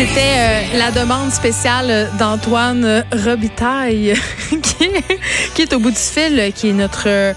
[0.00, 4.14] C'était euh, la demande spéciale d'Antoine Robitaille,
[4.62, 5.20] qui, est,
[5.54, 7.34] qui est au bout du fil, qui est notre euh,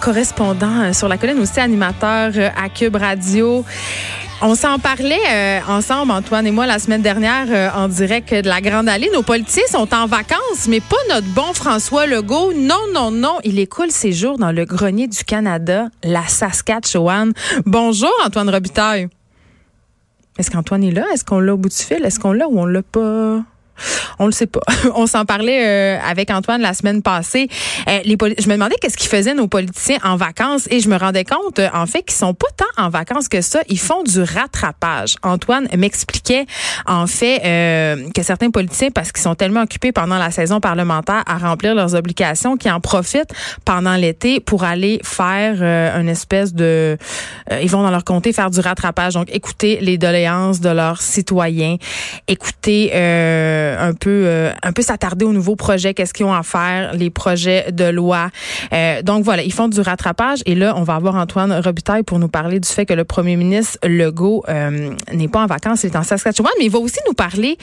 [0.00, 3.66] correspondant euh, sur la colline, aussi animateur à Cube Radio.
[4.40, 8.88] On s'en parlait ensemble, Antoine et moi, la semaine dernière, en direct de la Grande
[8.88, 9.10] Allée.
[9.12, 12.54] Nos politiciens sont en vacances, mais pas notre bon François Legault.
[12.54, 13.38] Non, non, non.
[13.44, 17.32] Il écoule ses jours dans le grenier du Canada, la Saskatchewan.
[17.66, 19.08] Bonjour, Antoine Robitaille.
[20.38, 21.06] Est-ce qu'Antoine est là?
[21.12, 22.04] Est-ce qu'on l'a au bout du fil?
[22.04, 23.42] Est-ce qu'on l'a ou on l'a pas?
[24.18, 24.60] On le sait pas.
[24.94, 27.48] On s'en parlait euh, avec Antoine la semaine passée.
[27.88, 31.24] Euh, je me demandais qu'est-ce qu'ils faisaient nos politiciens en vacances et je me rendais
[31.24, 33.60] compte euh, en fait qu'ils sont pas tant en vacances que ça.
[33.68, 35.16] Ils font du rattrapage.
[35.22, 36.46] Antoine m'expliquait
[36.86, 37.40] en fait
[38.14, 41.94] que certains politiciens, parce qu'ils sont tellement occupés pendant la saison parlementaire à remplir leurs
[41.94, 43.32] obligations, qui en profitent
[43.64, 45.62] pendant l'été pour aller faire
[45.98, 46.96] une espèce de,
[47.62, 49.14] ils vont dans leur comté faire du rattrapage.
[49.14, 51.76] Donc écouter les doléances de leurs citoyens,
[52.28, 52.90] écouter
[53.78, 57.10] un peu euh, un peu s'attarder aux nouveaux projets, qu'est-ce qu'ils ont à faire, les
[57.10, 58.30] projets de loi.
[58.72, 62.18] Euh, donc voilà, ils font du rattrapage et là on va avoir Antoine Robitaille pour
[62.18, 64.44] nous parler du fait que le premier ministre Legault
[65.12, 67.58] n'est pas en vacances, il est en Saskatchewan, mais il va aussi nous parler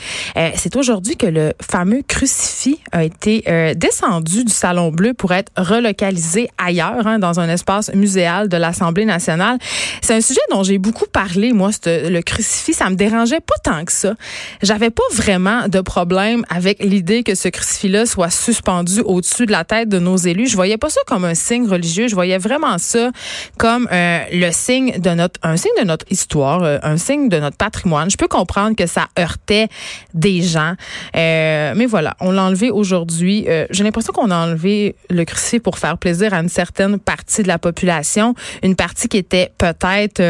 [0.56, 3.44] c'est aujourd'hui que le fameux crucifix a été
[3.76, 9.06] descendu du salon bleu pour être relocalisé ailleurs hein, dans un espace muséal de l'Assemblée
[9.06, 9.58] nationale.
[10.02, 13.86] C'est un sujet dont j'ai beaucoup parlé moi, le crucifix, ça me dérangeait pas tant
[13.86, 14.16] que ça.
[14.62, 19.64] J'avais pas vraiment de problème avec l'idée que ce crucifix-là soit suspendu au-dessus de la
[19.64, 20.48] tête de nos élus.
[20.48, 22.08] Je voyais pas ça comme un signe religieux.
[22.08, 23.12] Je voyais vraiment ça
[23.60, 27.38] comme euh, le signe de notre, un signe de notre histoire, euh, un signe de
[27.38, 28.09] notre patrimoine.
[28.09, 29.68] Je peux comprendre que ça heurtait
[30.16, 30.74] des gens,
[31.16, 33.46] euh, mais voilà, on l'a enlevé aujourd'hui.
[33.70, 37.48] J'ai l'impression qu'on a enlevé le crucifix pour faire plaisir à une certaine partie de
[37.48, 38.34] la population,
[38.64, 40.22] une partie qui était peut-être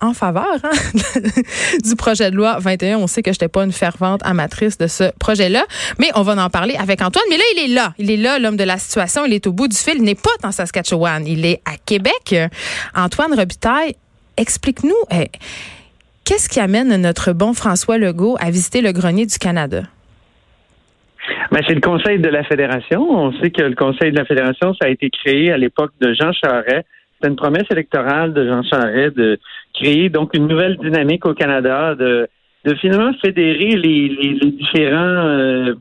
[0.00, 0.70] en faveur hein,
[1.84, 2.98] du projet de loi 21.
[2.98, 5.64] On sait que j'étais pas une fervente amatrice de ce projet-là.
[5.98, 7.24] Mais on va en parler avec Antoine.
[7.30, 7.94] Mais là, il est là.
[7.98, 9.24] Il est là, l'homme de la situation.
[9.26, 9.94] Il est au bout du fil.
[9.96, 11.26] Il n'est pas en Saskatchewan.
[11.26, 12.34] Il est à Québec.
[12.94, 13.94] Antoine Robitaille,
[14.36, 15.24] explique-nous, euh,
[16.24, 19.82] qu'est-ce qui amène notre bon François Legault à visiter le grenier du Canada?
[21.50, 23.06] Ben, c'est le Conseil de la Fédération.
[23.10, 26.14] On sait que le Conseil de la Fédération, ça a été créé à l'époque de
[26.14, 26.86] Jean Charest.
[27.20, 29.38] C'est une promesse électorale de Jean Charest de
[29.74, 32.28] créer donc une nouvelle dynamique au Canada, de
[32.64, 35.74] de finalement fédérer les, les, différents euh,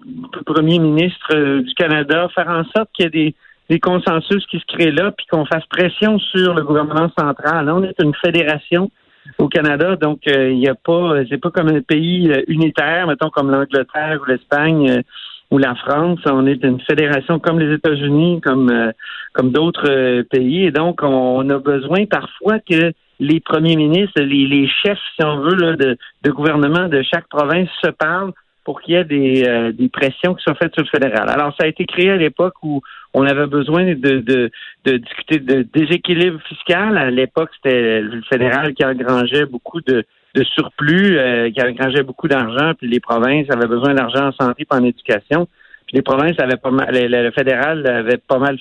[0.45, 3.35] premiers ministres euh, du Canada, faire en sorte qu'il y ait des,
[3.69, 7.69] des consensus qui se créent là, puis qu'on fasse pression sur le gouvernement central.
[7.69, 8.91] On est une fédération
[9.39, 13.29] au Canada, donc euh, il n'y a pas, c'est pas comme un pays unitaire, mettons
[13.29, 15.01] comme l'Angleterre ou l'Espagne
[15.49, 16.19] ou la France.
[16.25, 18.91] On est une fédération comme les États-Unis, comme
[19.33, 24.99] comme d'autres pays, et donc on a besoin parfois que les premiers ministres, les, chefs,
[25.15, 28.33] si on veut, là, de, de, gouvernement de chaque province se parlent
[28.63, 31.29] pour qu'il y ait des, euh, des, pressions qui soient faites sur le fédéral.
[31.29, 32.81] Alors, ça a été créé à l'époque où
[33.13, 34.51] on avait besoin de, de,
[34.85, 36.97] de discuter de déséquilibre fiscal.
[36.97, 40.03] À l'époque, c'était le fédéral qui engrangeait beaucoup de,
[40.35, 44.67] de surplus, euh, qui engrangeait beaucoup d'argent, puis les provinces avaient besoin d'argent en santé
[44.69, 45.47] et en éducation.
[45.87, 48.57] Puis les provinces avaient pas mal, le, fédéral avait pas mal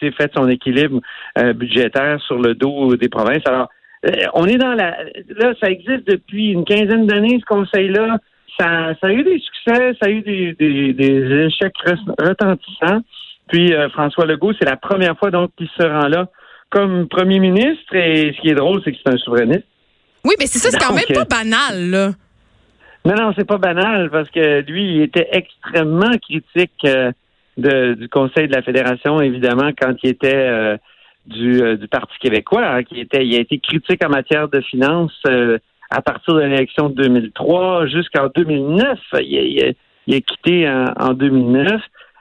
[0.00, 1.00] fait son équilibre
[1.38, 3.42] euh, budgétaire sur le dos des provinces.
[3.46, 3.68] Alors,
[4.34, 4.96] on est dans la.
[5.36, 8.18] Là, ça existe depuis une quinzaine d'années, ce conseil-là.
[8.58, 10.52] Ça, ça, a eu des succès, ça a eu des,
[10.92, 11.74] des, échecs
[12.18, 13.02] retentissants.
[13.48, 16.28] Puis euh, François Legault, c'est la première fois donc qu'il se rend là
[16.70, 17.94] comme premier ministre.
[17.94, 19.66] Et ce qui est drôle, c'est que c'est un souverainiste.
[20.24, 22.10] Oui, mais c'est ça, c'est quand même pas banal, là.
[23.04, 27.12] Non, non, c'est pas banal parce que lui, il était extrêmement critique euh,
[27.56, 30.78] de, du Conseil de la Fédération, évidemment, quand il était
[31.28, 34.60] du, euh, du Parti québécois, hein, qui était, il a été critique en matière de
[34.60, 35.58] finances euh,
[35.90, 38.98] à partir de l'élection de 2003 jusqu'en 2009.
[39.20, 39.74] Il,
[40.06, 41.80] il, a quitté en, 2009.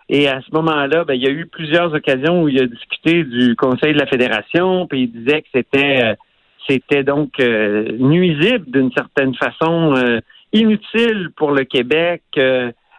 [0.09, 3.23] Et à ce moment-là, ben, il y a eu plusieurs occasions où il a discuté
[3.23, 6.15] du Conseil de la Fédération, puis il disait que c'était euh,
[6.69, 9.93] c'était donc nuisible d'une certaine façon,
[10.51, 12.23] inutile pour le Québec.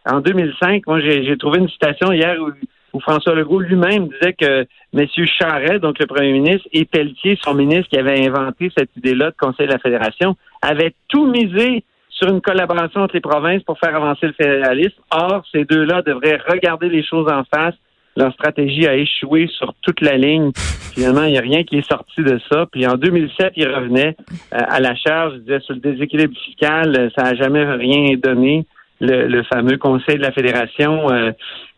[0.07, 2.51] en 2005, moi j'ai trouvé une citation hier où
[2.93, 5.07] où François Legault lui-même disait que M.
[5.27, 9.37] Charret, donc le premier ministre, et Pelletier, son ministre qui avait inventé cette idée-là de
[9.39, 13.95] Conseil de la Fédération, avaient tout misé sur une collaboration entre les provinces pour faire
[13.95, 15.01] avancer le fédéralisme.
[15.11, 17.75] Or, ces deux-là devraient regarder les choses en face,
[18.19, 20.51] leur stratégie a échoué sur toute la ligne.
[20.95, 22.67] Finalement, il n'y a rien qui est sorti de ça.
[22.73, 24.17] Puis en 2007, ils revenaient
[24.51, 28.67] à la charge, ils disaient sur le déséquilibre fiscal, euh, ça n'a jamais rien donné.
[29.01, 31.09] Le, fameux conseil de la fédération.
[31.13, 31.31] Euh,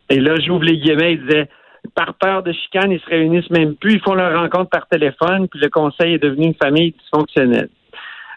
[0.08, 1.48] et là, j'ouvre les guillemets, ils disaient
[1.94, 5.48] par peur de chicane, ils se réunissent même plus, ils font leur rencontre par téléphone,
[5.48, 7.68] puis le conseil est devenu une famille dysfonctionnelle.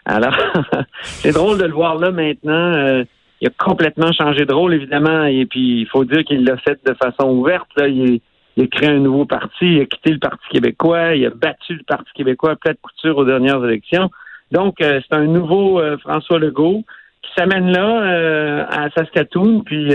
[0.04, 0.36] Alors,
[1.02, 3.04] c'est drôle de le voir là maintenant
[3.44, 6.80] il a complètement changé de rôle, évidemment, et puis il faut dire qu'il l'a fait
[6.86, 7.68] de façon ouverte.
[7.76, 7.88] Là.
[7.88, 8.20] Il,
[8.58, 11.82] a créé un nouveau parti, il a quitté le Parti québécois, il a battu le
[11.86, 14.10] Parti québécois à de couture aux dernières élections.
[14.50, 16.84] Donc, euh, c'est un nouveau euh, François Legault
[17.20, 19.92] qui s'amène là euh, à Saskatoon, puis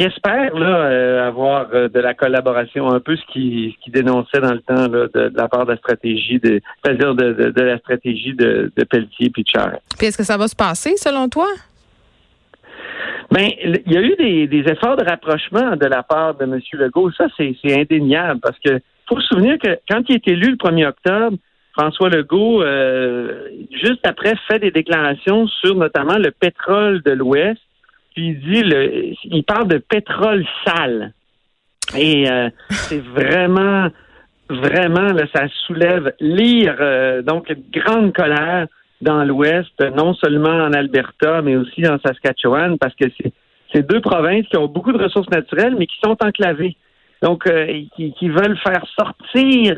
[0.00, 4.54] qui espère là avoir de la collaboration, un peu ce qui, ce qui dénonçait dans
[4.54, 8.32] le temps là, de, la part de la stratégie, de, c'est-à-dire de, de, la stratégie
[8.32, 9.82] de, de Pelletier puis de Charest.
[9.98, 11.48] Puis est-ce que ça va se passer selon toi?
[13.30, 16.58] Ben, il y a eu des, efforts de rapprochement de la part de M.
[16.72, 17.12] Legault.
[17.12, 20.88] Ça, c'est indéniable parce que faut se souvenir que quand il est élu le 1er
[20.88, 21.36] octobre,
[21.74, 27.60] François Legault, euh, juste après, fait des déclarations sur notamment le pétrole de l'Ouest.
[28.14, 31.12] Puis il dit, le, il parle de pétrole sale.
[31.96, 33.88] Et euh, c'est vraiment,
[34.48, 38.66] vraiment, là, ça soulève lire euh, donc une grande colère
[39.00, 43.06] dans l'Ouest, non seulement en Alberta, mais aussi en Saskatchewan, parce que
[43.72, 46.76] c'est deux provinces qui ont beaucoup de ressources naturelles, mais qui sont enclavées.
[47.22, 49.74] Donc, euh, qui, veulent faire sortir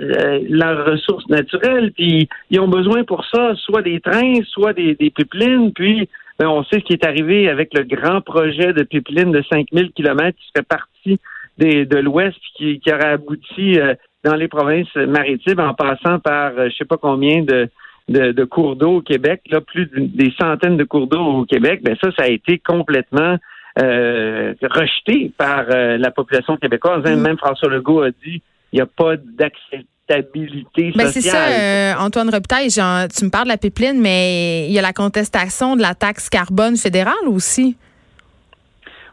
[0.48, 5.10] leurs ressources naturelles, puis ils ont besoin pour ça soit des trains, soit des, des
[5.10, 6.08] pipelines, puis
[6.46, 10.38] on sait ce qui est arrivé avec le grand projet de pipeline de 5000 kilomètres
[10.38, 11.20] qui fait partie
[11.58, 13.94] des, de l'Ouest, qui, qui aurait abouti euh,
[14.24, 17.68] dans les provinces maritimes en passant par je sais pas combien de,
[18.08, 21.96] de, cours d'eau au Québec, là, plus des centaines de cours d'eau au Québec, ben
[22.02, 23.36] ça, ça a été complètement
[23.78, 27.02] euh, rejeté par euh, la population québécoise.
[27.04, 27.20] Mm.
[27.20, 28.42] Même François Legault a dit
[28.72, 33.50] il n'y a pas d'acceptabilité Ben c'est ça, euh, Antoine Robitaille, tu me parles de
[33.50, 37.76] la pipeline, mais il y a la contestation de la taxe carbone fédérale aussi.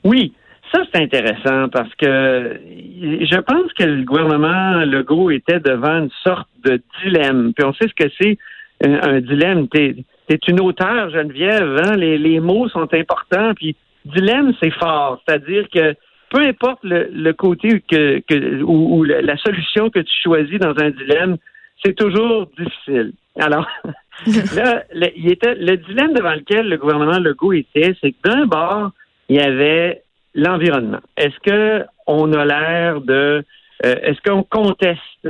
[0.03, 0.33] Oui,
[0.74, 2.59] ça, c'est intéressant parce que
[3.01, 7.53] je pense que le gouvernement Legault était devant une sorte de dilemme.
[7.56, 8.38] Puis on sait ce que c'est
[8.86, 9.68] un, dilemme.
[9.68, 9.95] T'es
[10.30, 11.95] es une auteure, Geneviève, hein?
[11.95, 13.75] les, mots sont importants, puis
[14.06, 15.21] dilemme, c'est fort.
[15.25, 15.95] C'est-à-dire que
[16.29, 21.37] peu importe le, côté que, que ou, la solution que tu choisis dans un dilemme,
[21.83, 23.13] c'est toujours difficile.
[23.39, 23.67] Alors,
[24.55, 28.91] là, le, le dilemme devant lequel le gouvernement Legault était, c'est que d'un bord,
[29.29, 30.03] il y avait
[30.35, 30.99] l'environnement.
[31.17, 33.43] Est-ce que on a l'air de,
[33.85, 35.27] euh, est-ce qu'on conteste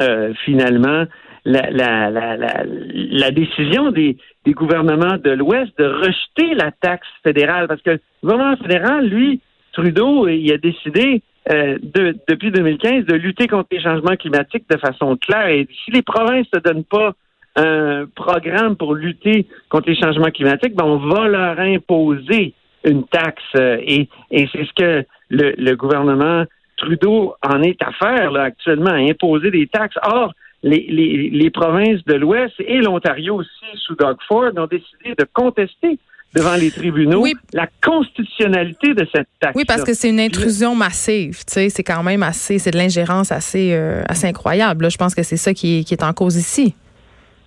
[0.00, 1.04] euh, finalement
[1.44, 4.16] la, décision des
[4.48, 7.68] gouvernements de l'Ouest de rejeter la taxe fédérale?
[7.68, 9.40] Parce que le gouvernement fédéral, lui,
[9.78, 11.22] Trudeau, il a décidé
[11.52, 15.46] euh, de, depuis 2015 de lutter contre les changements climatiques de façon claire.
[15.46, 17.12] Et si les provinces ne donnent pas
[17.54, 22.54] un programme pour lutter contre les changements climatiques, ben on va leur imposer
[22.84, 23.40] une taxe.
[23.56, 26.44] Euh, et, c'est ce que le, gouvernement
[26.76, 29.98] Trudeau en est à faire actuellement, à imposer des taxes.
[30.02, 30.32] Or,
[30.64, 36.00] les, les, provinces de l'Ouest et l'Ontario aussi, sous Doug Ford, ont décidé de contester
[36.34, 39.54] devant les tribunaux la constitutionnalité de cette taxe.
[39.56, 41.38] Oui, parce que c'est une intrusion massive.
[41.46, 44.90] Tu sais, c'est quand même assez, c'est de l'ingérence assez, euh, assez incroyable.
[44.90, 46.74] Je pense que c'est ça qui est, qui est en cause ici.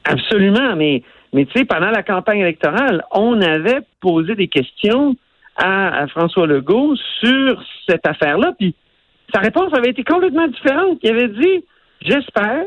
[0.03, 1.03] Absolument, mais
[1.33, 5.15] mais tu sais, pendant la campagne électorale, on avait posé des questions
[5.55, 8.75] à, à François Legault sur cette affaire-là, puis
[9.33, 10.97] sa réponse avait été complètement différente.
[11.03, 11.63] Il avait dit,
[12.01, 12.65] j'espère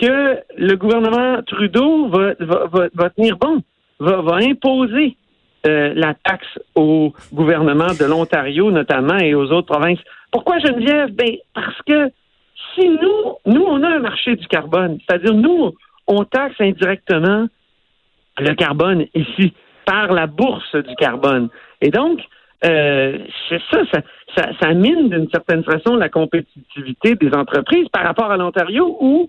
[0.00, 3.62] que le gouvernement Trudeau va, va, va, tenir bon,
[3.98, 5.16] va, va imposer
[5.66, 10.00] euh, la taxe au gouvernement de l'Ontario notamment et aux autres provinces.
[10.30, 11.10] Pourquoi Geneviève?
[11.12, 12.10] Ben, parce que
[12.74, 15.72] si nous, nous, on a un marché du carbone, c'est-à-dire nous,
[16.06, 17.46] on taxe indirectement
[18.38, 19.52] le carbone ici
[19.84, 21.48] par la bourse du carbone.
[21.80, 22.20] Et donc,
[22.64, 24.00] euh, c'est ça, ça,
[24.36, 29.28] ça, ça mine d'une certaine façon la compétitivité des entreprises par rapport à l'Ontario où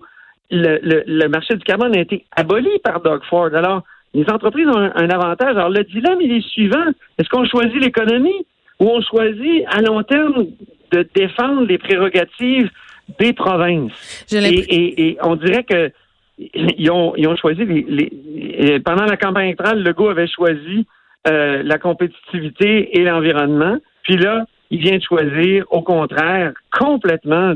[0.50, 3.54] le, marché du carbone a été aboli par Doug Ford.
[3.54, 3.82] Alors,
[4.14, 5.56] les entreprises ont un, avantage.
[5.56, 6.84] Alors, le dilemme, il est suivant.
[7.18, 8.46] Est-ce qu'on choisit l'économie
[8.78, 10.46] ou on choisit à long terme
[10.92, 12.70] de défendre les prérogatives
[13.18, 14.24] des provinces?
[14.32, 15.90] Et, on dirait que
[16.38, 20.84] ils ont, ils ont choisi les, pendant la campagne électorale, Legault avait choisi
[21.28, 23.78] euh, la compétitivité et l'environnement.
[24.02, 27.54] Puis là, il vient de choisir, au contraire, complètement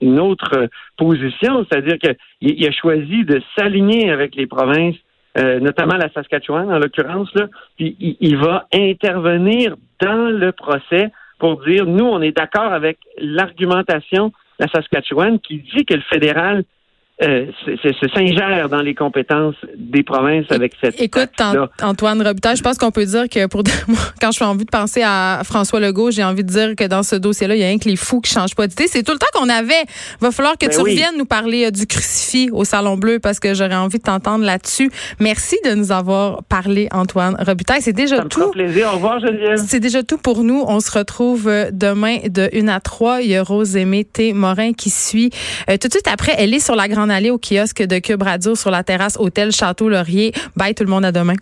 [0.00, 4.96] une autre position, c'est-à-dire qu'il a choisi de s'aligner avec les provinces,
[5.36, 7.32] euh, notamment la Saskatchewan en l'occurrence,
[7.76, 14.28] puis il, va intervenir dans le procès pour dire, nous, on est d'accord avec l'argumentation
[14.28, 16.64] de la Saskatchewan qui dit que le fédéral
[17.22, 21.30] euh, se s'ingère dans les compétences des provinces avec cette Écoute,
[21.80, 23.62] Antoine Robitaille, je pense qu'on peut dire que pour
[24.20, 27.04] quand je fais envie de penser à François Legault, j'ai envie de dire que dans
[27.04, 28.88] ce dossier-là, il y a rien que les fous qui changent pas d'idée.
[28.88, 29.84] C'est tout le temps qu'on avait.
[30.20, 33.38] Va falloir que ben tu reviennes nous parler euh, du crucifix au Salon Bleu parce
[33.38, 34.90] que j'aurais envie de t'entendre là-dessus.
[35.20, 37.80] Merci de nous avoir parlé, Antoine Robitaille.
[37.80, 38.50] C'est déjà Ça tout.
[38.50, 38.88] plaisir.
[38.88, 39.62] Au revoir, Geneviève.
[39.64, 40.64] C'est déjà tout pour nous.
[40.66, 43.22] On se retrouve euh, demain de 1 à 3.
[43.22, 44.32] Il y a Rose Aimée T.
[44.32, 45.30] Morin qui suit.
[45.68, 48.54] tout de suite après, elle est sur la grande aller au kiosque de Cube Radio
[48.54, 50.32] sur la terrasse Hôtel Château Laurier.
[50.56, 51.34] Bye tout le monde, à demain.